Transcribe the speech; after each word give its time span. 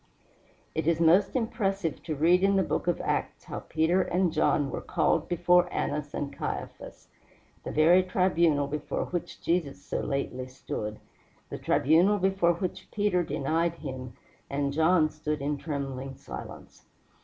It 0.73 0.87
is 0.87 0.99
most 0.99 1.35
impressive 1.35 2.01
to 2.05 2.15
read 2.15 2.41
in 2.43 2.55
the 2.55 2.63
Book 2.63 2.87
of 2.87 2.99
Acts 3.01 3.43
how 3.43 3.59
Peter 3.59 4.01
and 4.01 4.33
John 4.33 4.71
were 4.71 4.81
called 4.81 5.29
before 5.29 5.71
Annas 5.71 6.15
and 6.15 6.33
Caiaphas 6.33 7.09
the 7.63 7.69
very 7.71 8.01
tribunal 8.01 8.65
before 8.65 9.05
which 9.05 9.39
Jesus 9.43 9.79
so 9.85 9.99
lately 9.99 10.47
stood, 10.47 10.97
the 11.51 11.59
tribunal 11.59 12.17
before 12.17 12.53
which 12.55 12.89
Peter 12.91 13.21
denied 13.21 13.75
him 13.75 14.13
and 14.49 14.73
John 14.73 15.07
stood 15.11 15.39
in 15.39 15.59
trembling 15.59 16.15
silence. 16.15 16.83